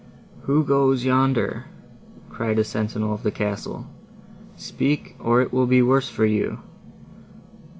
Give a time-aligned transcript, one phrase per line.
[0.45, 1.65] "Who goes yonder?"
[2.27, 3.85] cried a sentinel of the castle.
[4.55, 6.57] "Speak or it will be worse for you."